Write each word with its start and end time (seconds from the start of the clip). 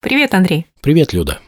Привет, 0.00 0.32
Андрей. 0.32 0.66
Привет, 0.80 1.12
Люда. 1.12 1.40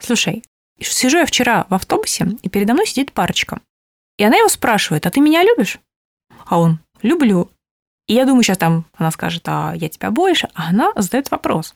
Слушай, 0.00 0.42
сижу 0.80 1.18
я 1.18 1.26
вчера 1.26 1.66
в 1.68 1.74
автобусе, 1.74 2.26
и 2.42 2.48
передо 2.48 2.72
мной 2.72 2.86
сидит 2.86 3.12
парочка. 3.12 3.60
И 4.16 4.24
она 4.24 4.38
его 4.38 4.48
спрашивает, 4.48 5.04
а 5.06 5.10
ты 5.10 5.20
меня 5.20 5.42
любишь? 5.44 5.78
А 6.46 6.58
он, 6.58 6.80
люблю. 7.02 7.50
И 8.08 8.14
я 8.14 8.24
думаю, 8.24 8.44
сейчас 8.44 8.56
там 8.56 8.86
она 8.94 9.10
скажет, 9.10 9.42
а 9.46 9.74
я 9.76 9.90
тебя 9.90 10.10
больше, 10.10 10.48
а 10.54 10.70
она 10.70 10.92
задает 10.96 11.30
вопрос. 11.30 11.74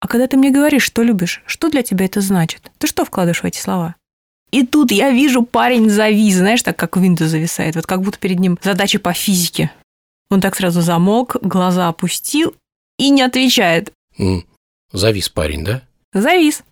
А 0.00 0.08
когда 0.08 0.26
ты 0.26 0.36
мне 0.36 0.50
говоришь, 0.50 0.82
что 0.82 1.02
любишь, 1.02 1.42
что 1.46 1.70
для 1.70 1.82
тебя 1.82 2.04
это 2.04 2.20
значит? 2.20 2.70
Ты 2.76 2.86
что 2.86 3.06
вкладываешь 3.06 3.42
в 3.42 3.46
эти 3.46 3.58
слова? 3.58 3.96
И 4.50 4.64
тут 4.64 4.92
я 4.92 5.10
вижу, 5.10 5.42
парень 5.42 5.88
завис, 5.88 6.36
знаешь, 6.36 6.62
так 6.62 6.76
как 6.76 6.98
Windows 6.98 7.26
зависает, 7.26 7.76
вот 7.76 7.86
как 7.86 8.02
будто 8.02 8.18
перед 8.18 8.38
ним 8.38 8.58
задача 8.62 8.98
по 8.98 9.14
физике. 9.14 9.72
Он 10.28 10.42
так 10.42 10.54
сразу 10.54 10.82
замолк, 10.82 11.36
глаза 11.40 11.88
опустил 11.88 12.54
и 12.98 13.08
не 13.08 13.22
отвечает. 13.22 13.92
М, 14.18 14.44
Завис 14.92 15.28
парень, 15.28 15.64
да? 15.64 15.82
Завис. 16.12 16.62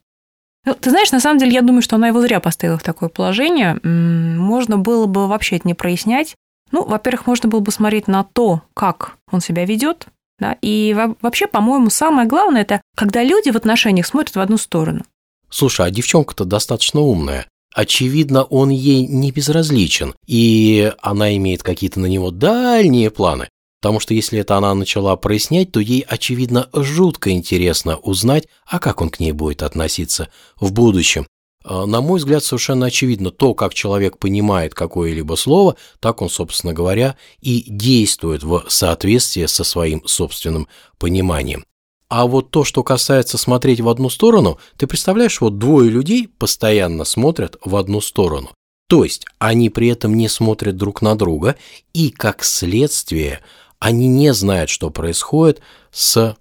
Ну, 0.65 0.75
ты 0.75 0.91
знаешь, 0.91 1.13
на 1.13 1.21
самом 1.21 1.39
деле, 1.39 1.53
я 1.53 1.63
думаю, 1.63 1.83
что 1.83 1.97
она 1.97 2.09
его 2.09 2.21
зря 2.23 2.41
поставила 2.41 2.79
в 2.79 2.83
такое 2.83 3.09
положение. 3.11 3.79
Можно 3.85 4.79
было 4.79 5.07
бы 5.07 5.27
вообще 5.29 5.57
это 5.57 5.69
не 5.69 5.75
прояснять. 5.75 6.37
Ну, 6.73 6.85
во-первых, 6.85 7.27
можно 7.27 7.49
было 7.49 7.61
бы 7.61 7.71
смотреть 7.71 8.09
на 8.09 8.25
то, 8.25 8.63
как 8.73 9.17
он 9.31 9.41
себя 9.41 9.65
ведет. 9.67 10.07
Да? 10.39 10.57
И 10.63 10.95
во- 10.97 11.15
вообще, 11.21 11.47
по-моему, 11.47 11.91
самое 11.91 12.27
главное 12.27 12.63
это 12.63 12.81
когда 12.97 13.23
люди 13.23 13.51
в 13.51 13.57
отношениях 13.57 14.07
смотрят 14.07 14.37
в 14.37 14.41
одну 14.41 14.57
сторону. 14.57 15.05
Слушай, 15.51 15.87
а 15.87 15.91
девчонка-то 15.91 16.45
достаточно 16.45 17.01
умная. 17.01 17.47
Очевидно, 17.75 18.45
он 18.45 18.71
ей 18.71 19.07
не 19.07 19.31
безразличен, 19.33 20.15
и 20.27 20.93
она 21.03 21.37
имеет 21.37 21.63
какие-то 21.63 22.01
на 22.01 22.07
него 22.07 22.31
дальние 22.31 23.11
планы. 23.11 23.49
Потому 23.85 24.01
что 24.01 24.15
если 24.15 24.39
это 24.39 24.57
она 24.57 24.73
начала 24.75 25.15
прояснять, 25.15 25.71
то 25.71 25.79
ей, 25.79 26.07
очевидно, 26.09 26.71
жутко 26.73 27.33
интересно 27.33 27.99
узнать, 27.99 28.49
а 28.65 28.79
как 28.79 29.03
он 29.03 29.11
к 29.11 29.21
ней 29.21 29.33
будет 29.33 29.63
относиться 29.63 30.31
в 30.59 30.73
будущем. 30.73 31.27
А, 31.63 31.85
На 31.85 32.01
мой 32.01 32.19
взгляд, 32.19 32.43
совершенно 32.43 32.87
очевидно, 32.87 33.31
то, 33.31 33.53
как 33.53 33.75
человек 33.75 34.17
понимает 34.17 34.73
какое-либо 34.73 35.35
слово, 35.35 35.77
так 36.01 36.23
он, 36.23 36.31
собственно 36.31 36.73
говоря, 36.73 37.17
и 37.43 37.63
действует 37.69 38.43
в 38.43 38.65
соответствии 38.69 39.45
со 39.45 39.65
своим 39.65 40.01
собственным 40.07 40.67
пониманием. 40.97 41.67
А 42.09 42.27
вот 42.27 42.51
то, 42.51 42.65
что 42.65 42.83
касается 42.83 43.37
смотреть 43.37 43.83
в 43.83 43.91
одну 43.91 44.09
сторону, 44.09 44.59
ты 44.79 44.87
представляешь, 44.87 45.43
вот 45.43 45.59
двое 45.59 45.91
людей 45.91 46.27
постоянно 46.27 47.05
смотрят 47.05 47.59
в 47.63 47.77
одну 47.77 48.01
сторону. 48.01 48.49
То 48.89 49.05
есть 49.05 49.27
они 49.39 49.71
при 49.71 49.89
этом 49.89 50.15
не 50.15 50.29
смотрят 50.29 50.77
друг 50.77 51.03
на 51.03 51.17
друга, 51.17 51.57
и 51.93 52.11
как 52.11 52.45
следствие 52.45 53.41
они 53.85 54.09
не 54.09 54.33
знают, 54.33 54.71
что 54.71 54.89
происходит 54.89 55.61
с 55.91 56.37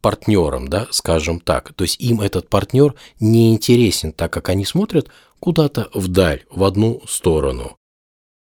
партнером, 0.00 0.68
да, 0.68 0.86
скажем 0.92 1.40
так. 1.40 1.72
То 1.72 1.82
есть 1.82 2.00
им 2.00 2.20
этот 2.20 2.48
партнер 2.48 2.94
не 3.18 3.52
интересен, 3.52 4.12
так 4.12 4.32
как 4.32 4.48
они 4.48 4.64
смотрят 4.64 5.08
куда-то 5.40 5.88
вдаль, 5.92 6.44
в 6.50 6.62
одну 6.62 7.02
сторону. 7.08 7.76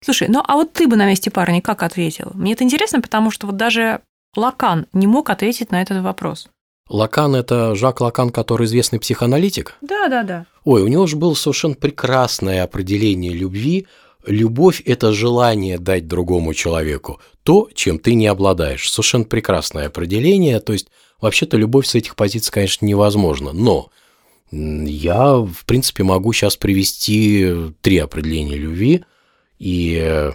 Слушай, 0.04 0.28
ну 0.28 0.44
а 0.46 0.56
вот 0.56 0.74
ты 0.74 0.90
бы 0.90 0.98
на 0.98 1.06
месте 1.06 1.32
парня 1.32 1.62
как 1.62 1.84
ответил? 1.84 2.32
Мне 2.34 2.52
это 2.52 2.66
интересно, 2.66 3.00
потому 3.00 3.32
что 3.32 3.48
вот 3.48 3.56
даже 3.56 4.02
Лакан 4.36 4.88
не 4.92 5.08
мог 5.08 5.30
ответить 5.30 5.72
на 5.72 5.82
этот 5.82 6.04
вопрос. 6.04 6.50
Лакан– 6.90 7.36
это 7.38 7.76
Жак 7.76 8.02
Лакан, 8.02 8.30
который 8.30 8.66
известный 8.66 9.00
психоаналитик. 9.00 9.78
Да, 9.80 10.10
да, 10.10 10.24
да. 10.24 10.46
Ой, 10.66 10.82
у 10.82 10.88
него 10.90 11.08
же 11.08 11.16
было 11.16 11.34
совершенно 11.34 11.76
прекрасное 11.76 12.64
определение 12.64 13.32
любви. 13.32 13.88
Любовь– 14.26 14.82
это 14.86 15.12
желание 15.12 15.78
дать 15.78 16.08
другому 16.08 16.54
человеку 16.54 17.20
то, 17.44 17.70
чем 17.74 18.00
ты 18.00 18.14
не 18.16 18.28
обладаешь. 18.28 18.90
Совершенно 18.90 19.26
прекрасное 19.26 19.88
определение. 19.88 20.60
То 20.60 20.74
есть, 20.74 20.88
вообще-то, 21.20 21.58
любовь 21.58 21.88
с 21.88 21.96
этих 21.96 22.16
позиций, 22.16 22.52
конечно, 22.52 22.86
невозможна. 22.86 23.52
Но 23.52 23.90
я, 24.52 25.36
в 25.36 25.66
принципе, 25.66 26.04
могу 26.04 26.32
сейчас 26.32 26.56
привести 26.56 27.74
три 27.82 27.98
определения 27.98 28.56
любви, 28.56 29.04
и 29.60 30.32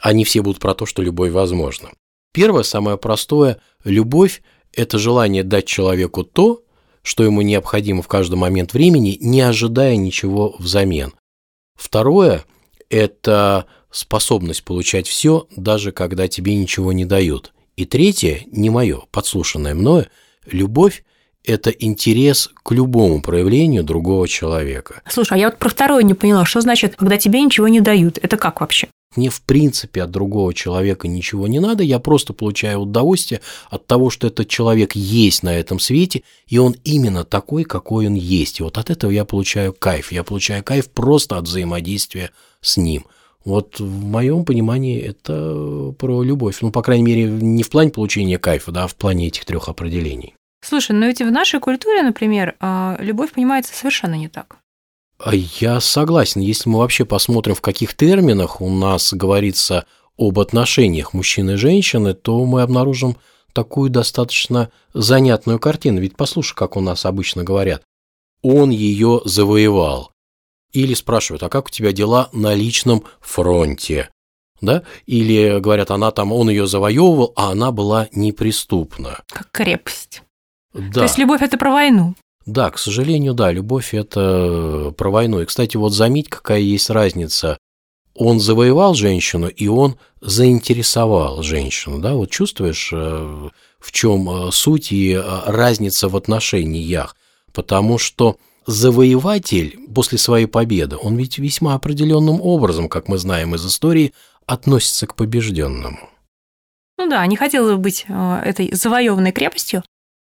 они 0.00 0.24
все 0.24 0.42
будут 0.42 0.60
про 0.60 0.74
то, 0.74 0.86
что 0.86 1.02
любовь 1.02 1.32
возможна. 1.32 1.90
Первое, 2.32 2.62
самое 2.62 2.98
простое– 2.98 3.60
любовь– 3.84 4.42
это 4.72 4.98
желание 4.98 5.42
дать 5.42 5.66
человеку 5.66 6.24
то, 6.24 6.62
что 7.02 7.24
ему 7.24 7.42
необходимо 7.42 8.00
в 8.00 8.08
каждый 8.08 8.36
момент 8.36 8.74
времени, 8.74 9.18
не 9.20 9.40
ожидая 9.40 9.96
ничего 9.96 10.54
взамен. 10.58 11.12
Второе– 11.74 12.44
это 12.92 13.64
способность 13.90 14.64
получать 14.64 15.08
все, 15.08 15.48
даже 15.56 15.92
когда 15.92 16.28
тебе 16.28 16.54
ничего 16.54 16.92
не 16.92 17.06
дают. 17.06 17.52
И 17.74 17.86
третье, 17.86 18.42
не 18.52 18.68
мое, 18.68 19.00
подслушанное 19.10 19.74
мною, 19.74 20.06
любовь– 20.46 21.02
это 21.44 21.70
интерес 21.70 22.50
к 22.62 22.70
любому 22.70 23.22
проявлению 23.22 23.82
другого 23.82 24.28
человека. 24.28 25.00
Слушай, 25.08 25.32
а 25.32 25.36
я 25.38 25.48
вот 25.48 25.58
про 25.58 25.70
второе 25.70 26.02
не 26.02 26.12
поняла. 26.12 26.44
Что 26.44 26.60
значит, 26.60 26.96
когда 26.96 27.16
тебе 27.16 27.40
ничего 27.40 27.66
не 27.66 27.80
дают? 27.80 28.18
Это 28.18 28.36
как 28.36 28.60
вообще? 28.60 28.88
Мне 29.16 29.30
в 29.30 29.40
принципе 29.42 30.02
от 30.02 30.10
другого 30.10 30.54
человека 30.54 31.08
ничего 31.08 31.46
не 31.46 31.60
надо, 31.60 31.82
я 31.82 31.98
просто 31.98 32.32
получаю 32.32 32.80
удовольствие 32.80 33.40
от 33.70 33.86
того, 33.86 34.10
что 34.10 34.26
этот 34.26 34.48
человек 34.48 34.94
есть 34.94 35.42
на 35.42 35.54
этом 35.54 35.80
свете, 35.80 36.22
и 36.46 36.58
он 36.58 36.76
именно 36.84 37.24
такой, 37.24 37.64
какой 37.64 38.06
он 38.06 38.14
есть. 38.14 38.60
И 38.60 38.62
вот 38.62 38.78
от 38.78 38.90
этого 38.90 39.10
я 39.10 39.24
получаю 39.24 39.72
кайф. 39.72 40.12
Я 40.12 40.24
получаю 40.24 40.62
кайф 40.62 40.90
просто 40.90 41.36
от 41.38 41.44
взаимодействия 41.44 42.30
с 42.62 42.78
ним. 42.78 43.04
Вот 43.44 43.80
в 43.80 44.04
моем 44.04 44.44
понимании 44.44 45.00
это 45.00 45.92
про 45.98 46.22
любовь. 46.22 46.58
Ну, 46.60 46.70
по 46.70 46.80
крайней 46.82 47.04
мере, 47.04 47.24
не 47.24 47.62
в 47.62 47.70
плане 47.70 47.90
получения 47.90 48.38
кайфа, 48.38 48.72
да, 48.72 48.84
а 48.84 48.88
в 48.88 48.94
плане 48.94 49.26
этих 49.26 49.44
трех 49.44 49.68
определений. 49.68 50.34
Слушай, 50.64 50.92
но 50.92 51.06
ведь 51.06 51.20
в 51.20 51.30
нашей 51.30 51.58
культуре, 51.58 52.02
например, 52.02 52.54
а, 52.60 52.96
любовь 53.00 53.32
понимается 53.32 53.74
совершенно 53.74 54.14
не 54.14 54.28
так. 54.28 54.58
А 55.18 55.34
Я 55.34 55.80
согласен, 55.80 56.40
если 56.40 56.68
мы 56.68 56.78
вообще 56.78 57.04
посмотрим, 57.04 57.54
в 57.54 57.60
каких 57.60 57.94
терминах 57.94 58.60
у 58.60 58.70
нас 58.70 59.12
говорится 59.12 59.86
об 60.16 60.38
отношениях 60.38 61.14
мужчины 61.14 61.52
и 61.52 61.56
женщины, 61.56 62.14
то 62.14 62.44
мы 62.44 62.62
обнаружим 62.62 63.16
такую 63.52 63.90
достаточно 63.90 64.70
занятную 64.94 65.58
картину. 65.58 66.00
Ведь 66.00 66.16
послушай, 66.16 66.54
как 66.54 66.76
у 66.76 66.80
нас 66.80 67.04
обычно 67.06 67.42
говорят. 67.42 67.82
Он 68.42 68.70
ее 68.70 69.20
завоевал. 69.24 70.11
Или 70.72 70.94
спрашивают, 70.94 71.42
а 71.42 71.48
как 71.48 71.66
у 71.66 71.70
тебя 71.70 71.92
дела 71.92 72.28
на 72.32 72.54
личном 72.54 73.04
фронте? 73.20 74.08
Да? 74.60 74.84
Или 75.06 75.58
говорят, 75.58 75.90
она 75.90 76.10
там, 76.12 76.32
он 76.32 76.48
ее 76.48 76.66
завоевывал, 76.66 77.32
а 77.36 77.50
она 77.50 77.72
была 77.72 78.08
неприступна. 78.12 79.18
Как 79.28 79.50
крепость. 79.50 80.22
Да. 80.72 80.92
То 80.92 81.02
есть 81.02 81.18
любовь 81.18 81.42
это 81.42 81.58
про 81.58 81.72
войну. 81.72 82.14
Да, 82.46 82.70
к 82.70 82.78
сожалению, 82.78 83.34
да, 83.34 83.52
любовь– 83.52 83.92
это 83.94 84.92
про 84.96 85.10
войну. 85.10 85.40
И, 85.40 85.44
кстати, 85.44 85.76
вот 85.76 85.92
заметь, 85.92 86.28
какая 86.28 86.60
есть 86.60 86.90
разница. 86.90 87.58
Он 88.14 88.40
завоевал 88.40 88.94
женщину, 88.94 89.48
и 89.48 89.68
он 89.68 89.96
заинтересовал 90.20 91.42
женщину. 91.42 91.98
Да? 92.00 92.14
Вот 92.14 92.30
чувствуешь, 92.30 92.90
э, 92.92 93.48
в 93.78 93.92
чем 93.92 94.28
э, 94.28 94.52
суть 94.52 94.92
и 94.92 95.12
э, 95.12 95.22
разница 95.46 96.08
в 96.08 96.16
отношениях? 96.16 97.16
Потому 97.52 97.96
что 97.98 98.36
завоеватель 98.66 99.78
после 99.94 100.18
своей 100.18 100.46
победы, 100.46 100.96
он 100.96 101.16
ведь 101.16 101.38
весьма 101.38 101.74
определенным 101.74 102.40
образом, 102.40 102.88
как 102.88 103.08
мы 103.08 103.18
знаем 103.18 103.54
из 103.54 103.66
истории, 103.66 104.12
относится 104.46 105.06
к 105.06 105.14
побежденному. 105.14 106.08
Ну 106.98 107.08
да, 107.08 107.26
не 107.26 107.36
хотела 107.36 107.72
бы 107.72 107.78
быть 107.78 108.04
э, 108.08 108.42
этой 108.44 108.72
завоеванной 108.74 109.32
крепостью. 109.32 109.82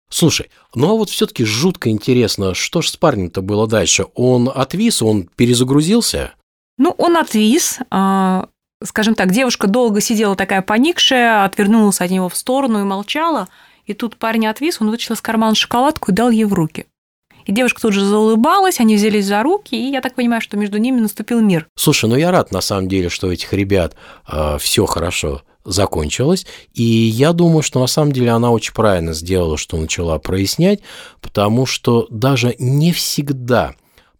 Слушай, 0.09 0.49
ну 0.75 0.91
а 0.91 0.93
вот 0.93 1.09
все-таки 1.09 1.43
жутко 1.43 1.89
интересно, 1.89 2.53
что 2.53 2.81
ж 2.81 2.89
с 2.89 2.97
парнем-то 2.97 3.41
было 3.41 3.67
дальше? 3.67 4.05
Он 4.13 4.49
отвис, 4.53 5.01
он 5.01 5.23
перезагрузился? 5.35 6.33
Ну, 6.77 6.93
он 6.97 7.17
отвис. 7.17 7.79
а, 7.89 8.47
Скажем 8.83 9.15
так, 9.15 9.31
девушка 9.31 9.67
долго 9.67 10.01
сидела 10.01 10.35
такая 10.35 10.61
поникшая, 10.61 11.45
отвернулась 11.45 12.01
от 12.01 12.11
него 12.11 12.29
в 12.29 12.35
сторону 12.35 12.81
и 12.81 12.83
молчала. 12.83 13.47
И 13.85 13.93
тут 13.93 14.17
парень 14.17 14.47
отвис, 14.47 14.81
он 14.81 14.89
вытащил 14.89 15.15
из 15.15 15.21
кармана 15.21 15.55
шоколадку 15.55 16.11
и 16.11 16.13
дал 16.13 16.29
ей 16.29 16.45
в 16.45 16.53
руки. 16.53 16.85
И 17.45 17.51
девушка 17.51 17.81
тут 17.81 17.93
же 17.93 18.05
заулыбалась, 18.05 18.79
они 18.79 18.95
взялись 18.95 19.25
за 19.25 19.43
руки, 19.43 19.75
и 19.75 19.91
я 19.91 20.01
так 20.01 20.15
понимаю, 20.15 20.41
что 20.41 20.57
между 20.57 20.77
ними 20.77 20.99
наступил 20.99 21.41
мир. 21.41 21.67
Слушай, 21.75 22.09
ну 22.09 22.15
я 22.15 22.31
рад 22.31 22.51
на 22.51 22.61
самом 22.61 22.87
деле, 22.87 23.09
что 23.09 23.27
у 23.27 23.31
этих 23.31 23.53
ребят 23.53 23.95
все 24.59 24.85
хорошо 24.85 25.41
закончилось, 25.65 26.45
и 26.73 26.83
я 26.83 27.31
думаю, 27.31 27.61
что 27.61 27.79
на 27.79 27.87
самом 27.87 28.11
деле 28.11 28.31
она 28.31 28.51
очень 28.51 28.73
правильно 28.73 29.13
сделала, 29.13 29.57
что 29.57 29.77
начала 29.77 30.19
прояснять, 30.19 30.81
потому 31.21 31.65
что 31.65 32.05
даже 32.09 32.55
не 32.59 32.91
всегда 32.91 33.73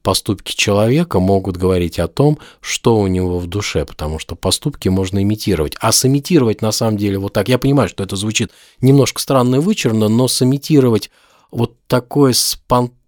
поступки 0.04 0.54
человека 0.54 1.20
могут 1.20 1.58
говорить 1.58 2.00
о 2.00 2.08
том, 2.08 2.38
что 2.62 2.98
у 2.98 3.08
него 3.08 3.40
в 3.40 3.48
душе, 3.48 3.86
потому 3.86 4.20
что 4.20 4.36
поступки 4.36 4.90
можно 4.90 5.22
имитировать. 5.22 5.76
А 5.80 5.92
сымитировать 5.92 6.62
на 6.62 6.72
самом 6.72 6.98
деле 6.98 7.18
вот 7.18 7.34
так, 7.34 7.50
я 7.50 7.58
понимаю, 7.58 7.90
что 7.90 8.04
это 8.04 8.16
звучит 8.16 8.52
немножко 8.82 9.22
странно 9.22 9.56
и 9.56 9.60
вычурно, 9.60 10.10
но 10.10 10.28
сымитировать 10.28 11.10
вот 11.52 11.76
такое 11.88 12.34
спонтанное 12.34 13.03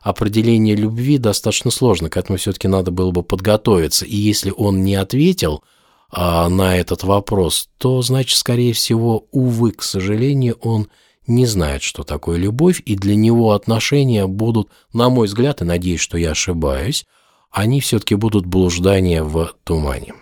определение 0.00 0.74
любви 0.74 1.18
достаточно 1.18 1.70
сложно, 1.70 2.08
к 2.08 2.16
этому 2.16 2.38
все-таки 2.38 2.68
надо 2.68 2.90
было 2.90 3.10
бы 3.10 3.22
подготовиться. 3.22 4.04
И 4.04 4.16
если 4.16 4.52
он 4.56 4.82
не 4.82 4.94
ответил 4.94 5.62
а, 6.10 6.48
на 6.48 6.76
этот 6.76 7.02
вопрос, 7.02 7.68
то, 7.78 8.02
значит, 8.02 8.38
скорее 8.38 8.72
всего, 8.72 9.26
увы, 9.30 9.72
к 9.72 9.82
сожалению, 9.82 10.58
он 10.60 10.88
не 11.26 11.46
знает, 11.46 11.82
что 11.82 12.02
такое 12.02 12.38
любовь, 12.38 12.82
и 12.84 12.96
для 12.96 13.14
него 13.14 13.52
отношения 13.52 14.26
будут, 14.26 14.68
на 14.92 15.08
мой 15.08 15.26
взгляд, 15.26 15.62
и 15.62 15.64
надеюсь, 15.64 16.00
что 16.00 16.18
я 16.18 16.32
ошибаюсь, 16.32 17.06
они 17.50 17.80
все-таки 17.80 18.14
будут 18.14 18.46
блуждания 18.46 19.22
в 19.22 19.54
тумане. 19.64 20.14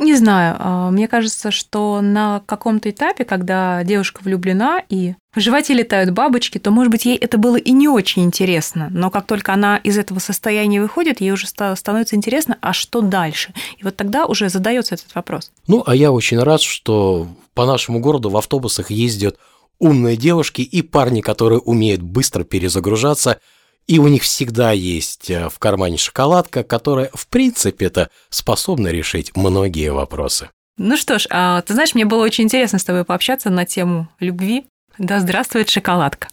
Не 0.00 0.14
знаю, 0.14 0.56
а, 0.58 0.90
мне 0.90 1.08
кажется, 1.08 1.50
что 1.50 2.00
на 2.00 2.42
каком-то 2.46 2.90
этапе, 2.90 3.24
когда 3.24 3.82
девушка 3.84 4.20
влюблена 4.22 4.82
и 4.88 5.14
в 5.34 5.40
животе 5.40 5.74
летают 5.74 6.10
бабочки, 6.10 6.58
то, 6.58 6.70
может 6.70 6.90
быть, 6.90 7.04
ей 7.04 7.16
это 7.16 7.38
было 7.38 7.56
и 7.56 7.72
не 7.72 7.88
очень 7.88 8.24
интересно. 8.24 8.88
Но 8.90 9.10
как 9.10 9.26
только 9.26 9.52
она 9.52 9.76
из 9.78 9.98
этого 9.98 10.18
состояния 10.18 10.80
выходит, 10.80 11.20
ей 11.20 11.32
уже 11.32 11.46
становится 11.46 12.16
интересно, 12.16 12.56
а 12.60 12.72
что 12.72 13.00
дальше? 13.00 13.52
И 13.78 13.84
вот 13.84 13.96
тогда 13.96 14.26
уже 14.26 14.48
задается 14.48 14.94
этот 14.94 15.14
вопрос. 15.14 15.50
Ну, 15.66 15.82
а 15.86 15.94
я 15.94 16.12
очень 16.12 16.38
рад, 16.38 16.62
что 16.62 17.28
по 17.54 17.66
нашему 17.66 18.00
городу 18.00 18.30
в 18.30 18.36
автобусах 18.36 18.90
ездят 18.90 19.36
умные 19.78 20.16
девушки 20.16 20.62
и 20.62 20.82
парни, 20.82 21.20
которые 21.20 21.58
умеют 21.58 22.02
быстро 22.02 22.44
перезагружаться– 22.44 23.40
и 23.88 23.98
у 23.98 24.06
них 24.06 24.22
всегда 24.22 24.70
есть 24.70 25.30
э, 25.30 25.48
в 25.48 25.58
кармане 25.58 25.96
шоколадка, 25.96 26.62
которая, 26.62 27.10
в 27.14 27.26
принципе-то, 27.26 28.10
способна 28.28 28.88
решить 28.88 29.34
многие 29.34 29.90
вопросы. 29.90 30.50
Ну 30.76 30.96
что 30.96 31.18
ж, 31.18 31.26
а, 31.30 31.62
ты 31.62 31.74
знаешь, 31.74 31.94
мне 31.94 32.04
было 32.04 32.22
очень 32.22 32.44
интересно 32.44 32.78
с 32.78 32.84
тобой 32.84 33.04
пообщаться 33.04 33.50
на 33.50 33.64
тему 33.64 34.08
любви. 34.20 34.66
Да 34.98 35.20
здравствует 35.20 35.70
шоколадка. 35.70 36.28